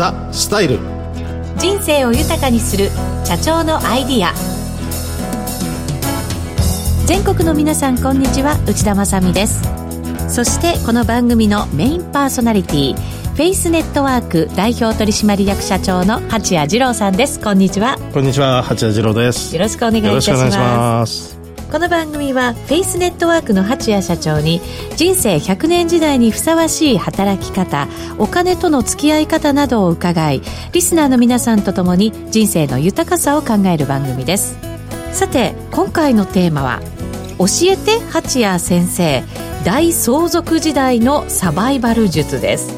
[0.00, 0.78] ザ・スタイル。
[1.58, 2.88] 人生を豊かにする
[3.22, 4.32] 社長のアイディア。
[7.04, 8.58] 全国の皆さんこんにちは。
[8.66, 9.62] 内田まさです。
[10.26, 17.38] そしてこの番組のメインパーソナリティフェイスネットワーク代表取締役社長の八谷二郎さんです。
[17.38, 17.98] こんにちは。
[18.14, 18.62] こんにちは。
[18.62, 19.54] 八谷二郎です。
[19.54, 21.39] よろしくお願いいたします
[21.70, 24.60] この番組はフェイスネットワークの八谷社長に
[24.96, 27.86] 人生100年時代にふさわしい働き方
[28.18, 30.42] お金との付き合い方などを伺い
[30.72, 34.58] リスナーの皆さんと共に人生の豊かさを考える番組です。
[35.12, 36.80] さて今回のテーマは
[37.38, 39.22] 教えて八谷先生
[39.64, 42.74] 大相続時代のサバイバル術です。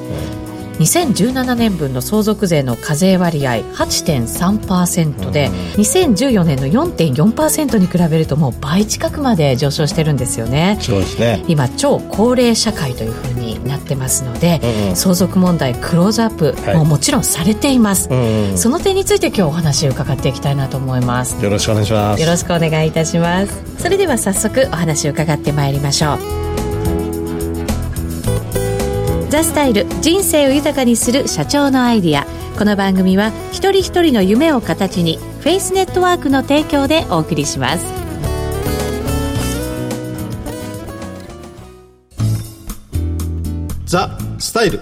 [0.83, 10.79] 2017年分の相続税の課税割合8.3%で、2014年の4.4%に比べるともう倍近くまで上昇してるんですよね。
[10.81, 11.45] そうですね。
[11.47, 21.43] 今超高齢社会というふうになってますので、うんうん、相続問題クローズアップ、はい、ももちろんされています、うんうん、その点について今日お話を伺っていきたいなと思います。
[21.43, 22.21] よろしくお願いします。
[22.21, 23.63] よろしくお願いいたします。
[23.79, 26.52] それでは早速お話を伺ってまいりましょう
[29.33, 32.27] ザスタイル人生を豊かにする社長のアイディア。
[32.59, 37.87] この番組は一人一人の夢を形にフェイスネットワークの提供でお送りします。
[43.87, 44.81] ザ・スタイル。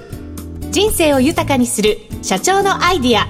[0.72, 3.28] 人生を豊かにする社長のアイディア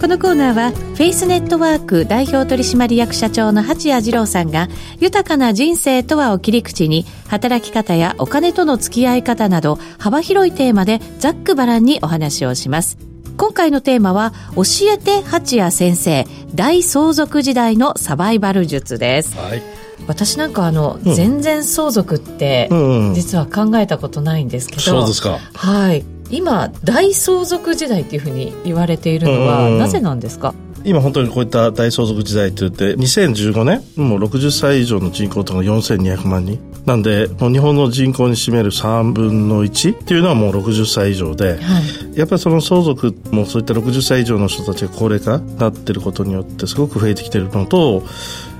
[0.00, 4.68] このコーナーはフェイスネットワーク代表取締役社長の八谷二郎さんが
[5.00, 12.96] 豊かな人生とはを切り口に働き方やお金との付き合い方など幅広いテーマでざっくばらんにお話をします。
[13.36, 19.36] 今回のテーマは教えて八谷先生大相続時代のサバイバル術です。
[19.36, 19.62] はい。
[20.06, 22.68] 私なんかあの、うん、全然相続って、
[23.14, 25.38] 実は考えたことないんですけど、そうですか。
[25.54, 33.82] はい今大相続時代っていうふうに言われているのはなぜなんですか、今本当にこういった大相続時代といって2015年？
[33.96, 41.80] もう60歳以上の人口というのが4200万人なんでもう日本の人口に占める3分の1っていうのはもう60歳以上で、は
[42.14, 48.02] い、やっぱりその相続もそういった60歳以上の人たちが高齢化になってることによってすごく増えてきてるのと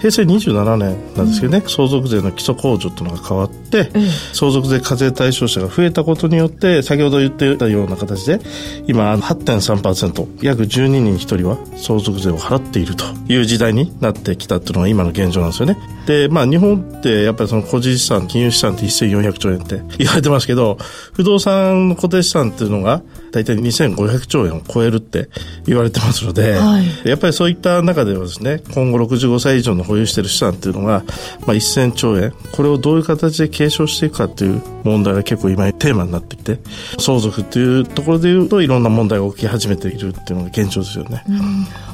[0.00, 8.40] 平成27年なんですけどね、うん、相続税の基礎控除というのが変わって、うん、相続税課税対象者が増えたことによって先ほど言ってたような形で
[8.86, 15.97] 今8.3%約12人に1人は相続税を払っているという時代になってきたっていうのが今の現状なんですよね。
[16.08, 20.78] で、まあ日本ってやっぱりその個人資産、金融資産って1400兆円って 言われてますけど、
[21.12, 25.28] 不動産の固定資産っていうのが大体2500兆円を超えるって
[25.66, 31.04] 言われてますので、はい、やっぱりそういった中ではですね、今後65歳以上の保有している資産っていうのが、
[31.46, 36.58] まあ1000兆円、これをどういう形で継承していくかっていう問題が結構今テーマになってきて、
[36.98, 41.22] 相続っていうところで言うといろんな問題が起き始めているっていうのが現状ですよね。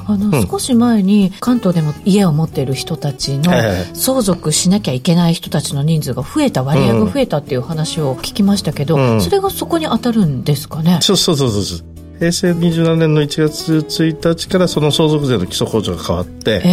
[0.07, 3.51] あの、うん、少し前に関東でも家を持っている人たちの
[3.93, 10.99] 相続しなきゃいけない人たちの人数が増えた割合が増えたっていう話を聞きましたけど、うん、それがそこに当たるんですかね？
[11.01, 11.95] そうそうそうそう。
[12.19, 16.69] 平成27年の1月1日からその相続税の基礎控除が変わって、え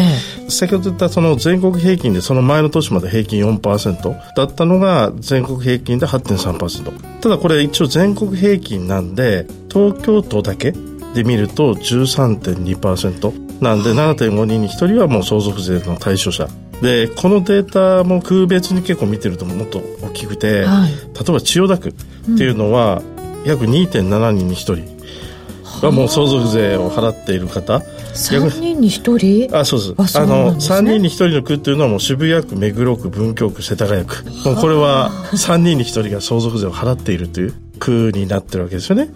[0.46, 10.74] え、先ほど言ったその全国平均でその前の年まで平均4%だったのが全国平均で8.3%ただこれ一応全国平均なんで東京都だけ
[11.14, 16.48] で見ると13.2%なんで7.5人に1人はもう相続税の対象者。
[16.82, 20.96] でこのデータも区別に結構見てるともっと大きくて、はい、例
[21.28, 21.92] えば千代田区っ
[22.36, 23.02] ていうのは
[23.46, 27.78] 約2.7人に1人がもう相続税を払っている方。
[28.14, 29.56] 3人に1人？
[29.56, 34.24] あそうですあの、ね、3人に1人の区っていうのはもう渋谷区目黒区文京区世田谷区。
[34.44, 39.08] もうこれは3人に1人が相続税を払っているという区になってるわけですよね。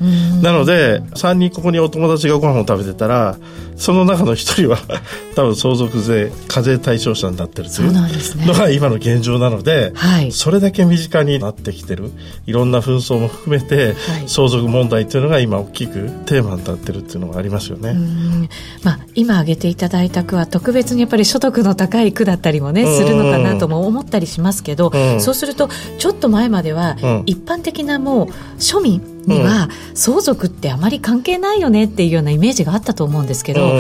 [0.43, 3.37] なので、3人ここにお友達がご飯を食べてたら、
[3.77, 4.79] その中の1人は
[5.37, 12.11] 多分相続税、課税対象者になってるというのが今の現状なので、はい、それだけ身近になってきてる、
[12.47, 13.95] いろんな紛争も含めて、
[14.27, 17.95] 相続問題っていうのが今大きくテーマになってるっていうのがありますよね。
[18.83, 24.91] まあ、今挙げていただいた区は特別にやっぱり所得の高い区だったりもね、するのかなとも思ったりしますけど、
[25.21, 26.97] そうすると、ちょっと前までは、
[27.27, 28.29] 一般的なもう、
[28.59, 33.73] 庶民には相続ってあまり関係ないよねっていうようなイメージがあったと思うんですけど、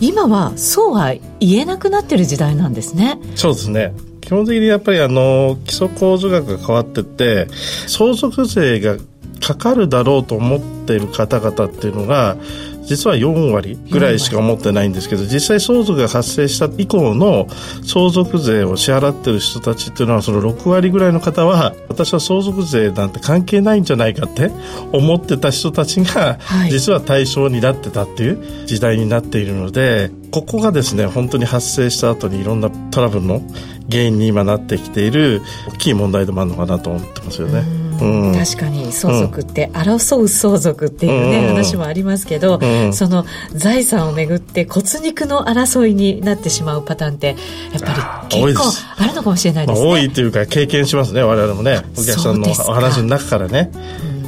[0.00, 3.18] 今はそうは言えなくなってる時代なんですね。
[3.34, 3.94] そうですね。
[4.20, 7.48] 基本的にやっぱりあの基礎控除額が変わってって
[7.86, 8.96] 相続税が
[9.40, 12.36] かかるだろうと思っている方々っていうのが
[12.84, 17.46] 実は4割ぐらいしか持ってないんですけど実際相続が発生した以降の
[17.84, 24.50] 相続税を支払ってる人たちっていうのはその6割ぐらいの方は私は相続税なんて関係ないんじゃないかって
[24.92, 26.38] 思ってた人たちが、
[26.70, 33.42] 実は対象になってたっていう時代になっているのでここがですね本当に発生した後にいろんなトラブルの
[33.90, 35.42] 原因に今なってきている
[35.74, 37.81] 大きい問題でもあるのかなと思ってますよね。
[38.02, 47.36] うん、確かに相続って争う相続っていうね、うん、話もありますけど、うん、その財産をめぐって骨肉の争いになってしまうパターンって
[47.72, 49.88] やっぱり結構あるのかもしれないですね。
[49.88, 51.82] 多いというか経験しますね我々もね。
[51.96, 53.70] お客さんのお話の中からね。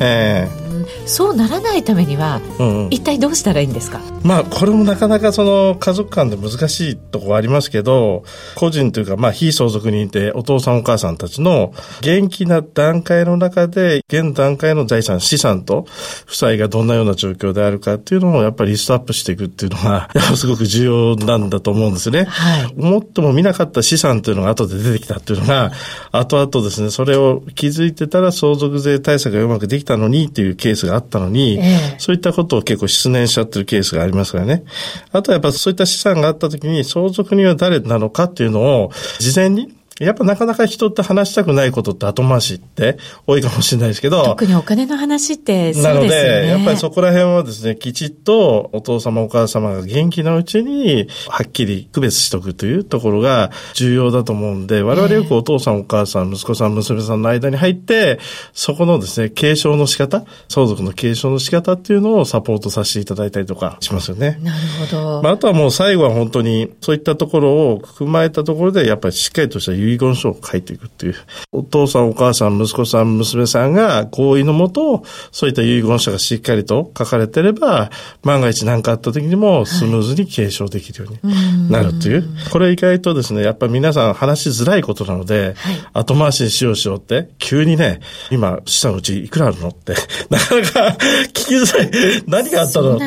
[0.01, 0.64] えー
[1.07, 4.01] そうならないためには、うんうん、一体どうしたらいいんですか？
[4.23, 8.25] まあこれもなかなかその家族間で難しいところありますけど
[8.57, 15.87] 個人というかまあ非相続人ってお父さんお母さんたちの元気な段階の中で現段階の財産資産と
[16.27, 22.25] 負債がどんなような状況であるかっていうのをやっぱりリストアップしていくっていうのが すごく重要なんだと思うんですね。
[22.25, 25.73] はい、思っても見なかった資産というのが後で出てきたっていうのが
[26.13, 34.65] 後々ですねそれを気づいてたら相続税対策がうまくできたのにっていうケースがあったのに、えー、そういったことを結構失念しちゃってるケースがありますからね。
[35.13, 42.99] あとはやっぱそういった資産があった時に相続人は誰なのかっていうのを事前にやっぱなかなか人って話したくないことって後回しって
[43.29, 44.25] 多いかもしれないですけど。
[44.25, 46.01] 特にお金の話ってそうですよね。
[46.01, 58.19] なので、やっぱりそこら辺はですね、きちっとお父様お母様が元気なうちに、はっきり区別しとくというところが重要だと思うんで、我々よくお父さんお母さん、息子さん、娘さんの間に入って、
[58.53, 64.41] そこのですね、継承の仕方、相続の継承の仕方っていうのをサポートさせていただいたりとかしますよね。
[64.43, 64.59] なる
[64.91, 65.23] ほど。
[65.23, 71.15] まあ、あとはもう最後は本当に、そういったところを踏まえたところで、やっぱりしっかりとした遺言書を書いていくっていう。
[71.53, 77.91] お父さん、お母さん、息子さん、娘さんが合意のもと、そういった遺言書がしっかりと書かれてれば、
[78.23, 82.21] 万が一何かあった時にもスムーズに継承できるようになるという。
[82.21, 88.01] はい、これ意外とですね、やっぱ皆さん話しづらいことなので、はい、後回しにしようしようって、急にね、
[88.31, 89.95] 今、資産うちいくらあるのって、
[90.31, 90.97] なかなか
[91.29, 91.91] 聞きづらい。
[92.27, 93.05] 何があったの、って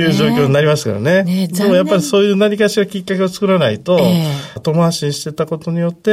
[0.00, 1.24] いう状況になりますからね。
[1.24, 6.09] ねでもやっぱりそういう何かしらきっかけを作らないと、えー、後回しにしてたことによって、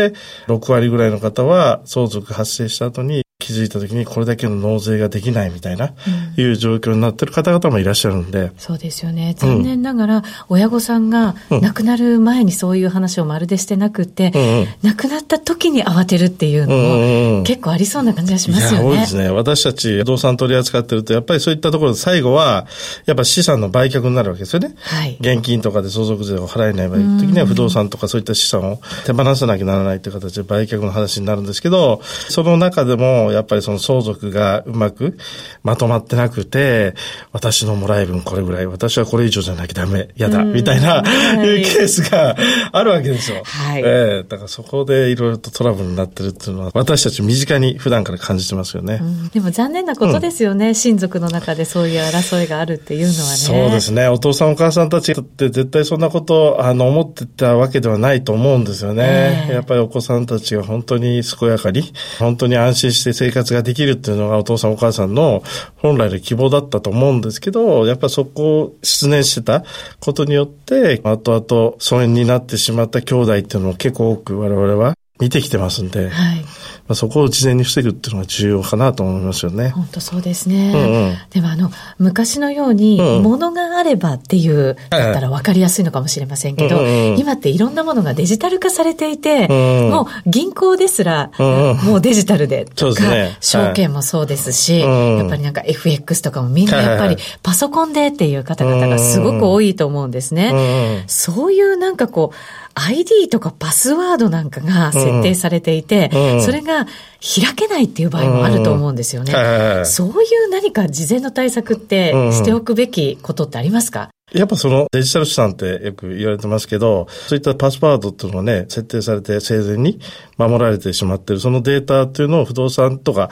[0.48, 5.94] 6割ぐらいの方は相続発生した後に気づいた時にこれだけの納税ができないみたいな、
[6.36, 8.52] うん、いう状況になってる方々もいらっしゃるんで。
[8.58, 9.36] そうですよね。
[9.38, 18.90] 残念ながら、親御さんが亡くなる前にそういう話をまるでしてなくて、うんうん、亡くなった時に慌てるっていうのも、結構ありそうな感じがしますよね。
[18.90, 19.30] 多いですね。
[19.30, 22.66] 私たち不動産取り扱ってると、やっぱりそういったところで最後は、
[23.06, 24.74] やっぱ資産の売却になるわけですよね。
[24.80, 25.16] はい。
[25.20, 35.18] 現金とかで相続税を払えない場合、時には不動産とかそういった資産を手放さなきゃならないという形で売却の話になるんですけど、その中でも、やっぱりその相続がうまく
[35.64, 36.96] まとまってなくて、
[37.32, 41.04] 私のもらい分これぐらい、私はこれ以上じゃなきゃダメ、嫌だ、みたいな、
[41.44, 42.36] いうケースが
[42.72, 43.44] あるわけですよ。
[43.44, 43.82] はい。
[43.86, 49.00] えー、だからそこでいろいろとトラブルになってるっていうのは、私たち身近に普段から感じてますよね。
[49.02, 53.36] うん、でも残念なことですよね、うん、親族の中でそういう争いがあるっていうのはね。
[53.38, 54.08] そうですね。
[54.08, 59.48] お父さんお母さんたちって絶対そんなこと、あの、思ってたわけではないと思うんですよね。
[59.48, 65.44] えー、やっぱりお子さんたちが本当に健やかに、本当に安心して生活ができるっていうのがお父さんお母さんの
[65.78, 69.64] 本来の希望だったと思うんですけど、やっぱそこを失念してた
[70.00, 76.46] ことによって、後々疎遠になってしまった兄弟っていうのを結構多く我々は見てきてますんで、はい、
[76.88, 79.70] まあ、そこを事前に防ぐっていうのが重要かなと思いますよね。
[79.70, 80.72] 本当そうですね。
[80.74, 81.70] うんうん、でもあの、
[82.00, 86.82] 昔のように、物があればっていう、だったら分かりやすいのかもしれませんけど、
[87.18, 100.52] 今っていろんなものがデジタル化されていて、うんうん、もう銀行ですら、うんうん、もうデジタルでとか、ね、証券もそうですし、はい、やっぱりなんか FX とかもみんなやっぱりパソコンでっていう方々がすごく多いと思うんですね。
[100.54, 102.38] うんうん、そういうなんかこう、
[102.78, 109.34] ID とかパスワードなんかが設定されていて、うん、それが開けないっていう場合もあると思うんですよね。
[109.34, 110.12] うん、そうい
[110.46, 120.00] う何か事前の対策ってしておくべきことってありますか、やっぱそのデジタル資産ってよく言われてますけど、そういったパスワードっていうのがね、設定されて生前に
[120.38, 123.30] 守られてしまってる、そのデータっていうのを不動産とか、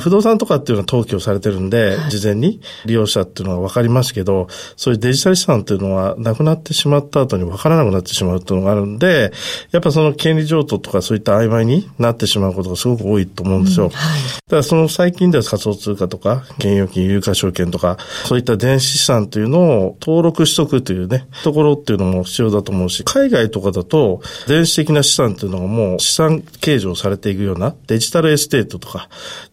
[0.00, 9.32] 不動産とかっていうのは登記をされてるんで、はい、事前に利用者っていうのは分かりますけど、そういうデジタル資産っていうのはなくなってしまった後に分からなくなってしまうっていうのがあるんで、
[9.70, 13.86] やっぱその権利譲渡とかそういった曖昧になってしまうことがすごく多いと思うんですよ。
[13.86, 29.08] うんはい、だからその最近では仮想通貨とか、現預金、有価証券とか、そういった電子資産っていうのを登録しとくというね、ところっていうのも必要だと思うし、海外とかだと電子的な資産っていうのがもう資産計上されていくようなデジタルエステートとか、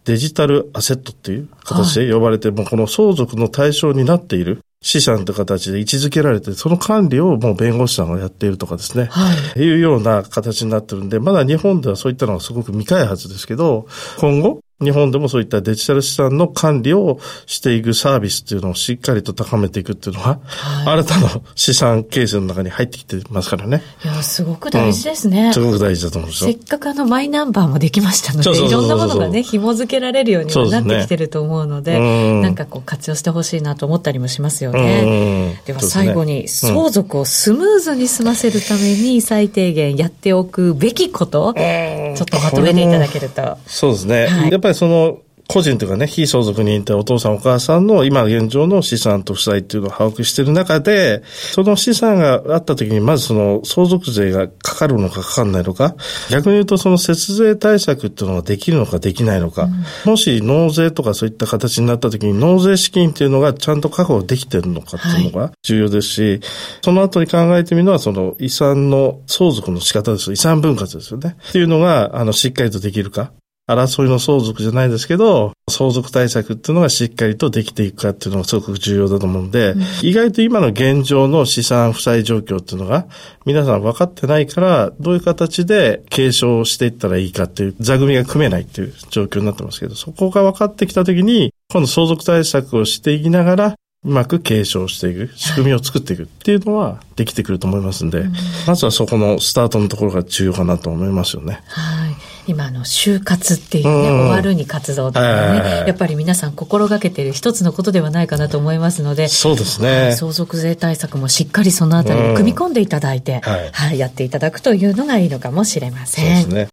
[0.10, 9.06] デジタルアセットっていう形で呼ばれて、はい、もうこの相続の対象になっている資産という形で位置づけられて、その管理をもう弁護士さんがやっているとかですね。
[9.12, 9.60] はい。
[9.60, 13.86] いうような形になってるんで、まだ日本ではそういったのがすごく未開発ですけど、
[14.18, 23.84] 今後、日本でもそういったデジタル資産の管理をしていくサービスっていうのをしっかりと高めていくっていうのは、はい、新たな資産形成の中に入ってきてますからね。
[24.06, 25.48] いや、すごく大事ですね。
[25.48, 26.52] うん、すごく大事だと思うんですよ。
[26.52, 35.62] せっかくあのマイナンバーもできましたので、いろんなものがね、紐付けられるようにはなってきてると思うので、ね、なんかこう活用してほしいなと思ったりもしますよね。
[35.66, 43.58] では最後に、相続をスムーズに済ませるために最低限やっておくべきこと、ちょっとまとめていただけると。
[43.68, 44.28] そうですね。
[44.28, 55.96] はい、やっぱりその、個人というかね、非相続人ってお父さんお母さんの今現状の資産と負債っていうのを把握している中で、その資産があった時にまずその相続税がかかるのかかかんないのか、
[56.30, 66.42] 逆に言うとその節税対策っていうのができるのかできないのか、うん、もし納税とかそういった形になった時に納税資金っていうのがちゃんと確保できてるのかっていうのが重要ですし、はい、
[66.84, 70.32] その後に考えてみるのはその遺産の相続の仕方です。
[70.32, 71.38] 遺産分割ですよね。
[71.50, 73.32] っていうのが、あの、しっかりとできるか。
[73.70, 83.06] 争いの相続じゃないですけど、相続対策っていうのがしっかりとできていくかっていうのがすごく重要だと思うんで、うん、意外と今の現状の資産負債状況っていうのが
[83.46, 98.30] 皆さん分かってないから、どういう形で継承していったらいいかっていう座組が組めないっていう状況になってますけど、そこが分かってきたときに、今度相続対策をしていきながら、うまく継承していく、仕組みを作っていくっていうのはできてくると思いますんで、はい、
[98.66, 101.62] まずはそこのスタートのところが重要かなと思いますよね。
[101.68, 102.09] はい。
[102.50, 110.15] 今の就活っていうね、終わるに活動とかね、やっぱり皆さん心がけている一つのことではないかなと思いますので、そうですね。
[110.18, 116.41] 相続税対策もしっかりそのあたりを組み込んでいただいて、はい、はい、やっていただくというのがいいのかもしれません。
[116.41, 116.68] そうですね。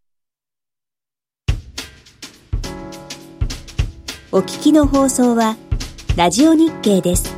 [4.33, 5.57] お聞きの放送は、
[6.17, 7.36] ラジオ日経です。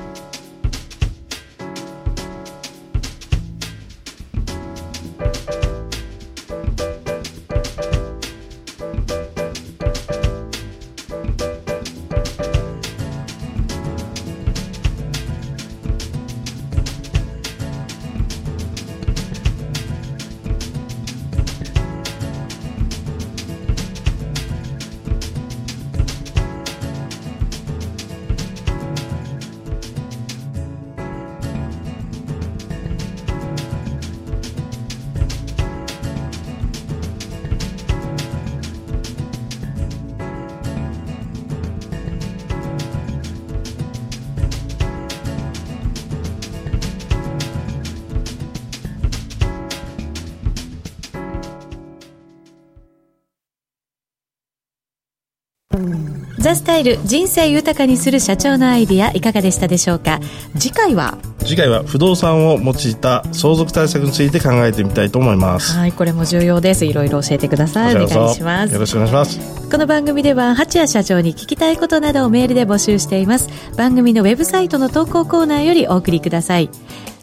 [56.38, 60.20] ザスタイル人生豊かにする社長のアイディアいかがでしたでしょうか？
[60.58, 61.18] 次回は？
[61.40, 65.76] 次回は不動産を用いた相続対策について考えてみたいと思います。
[65.76, 66.84] はいこれも重要です。
[66.84, 67.94] いろいろ教えてください。
[67.96, 68.72] お願いします。
[68.72, 69.70] よろしくお願いします。
[69.70, 73.48] この番組では八谷社長に聞きたいことなどをメールで募集しています。
[73.76, 76.70] 番組のウェブサイトの投稿コーナーよりお送りください。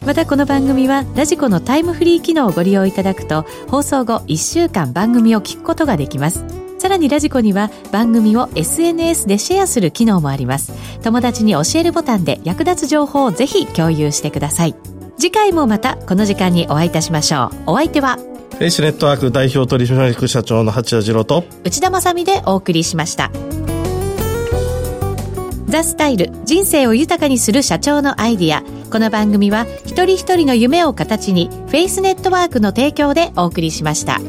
[0.04, 6.44] またこの番組はラジコのタイムフリー機能をご利用いただくと放送後1週間番組を聞くことができます
[6.86, 10.72] さらにラジコには番組を SNS でシェアする機能もあります。
[11.02, 14.76] 友達に教えるボタンで役立つ情報をぜひ共有してください。
[15.18, 17.72] 次回もまたこの時間にお会いいたしましょう。
[17.72, 23.32] お相手はフェイスネットワーク代表取締役社長の八谷次郎と内田まさでお送りしました。
[25.66, 28.62] ザ・スタイル人生を豊かにする社長のアイディア。
[28.92, 34.20] この番組は一人一人の夢を形にフェイスネットワークの提供でお送りしました。